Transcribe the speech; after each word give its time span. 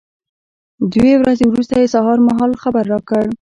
دوې 0.93 1.13
ورځې 1.21 1.43
وروسته 1.47 1.73
یې 1.81 1.87
سهار 1.95 2.17
مهال 2.27 2.51
خبر 2.63 2.83
را 2.91 2.99
کړ. 3.09 3.23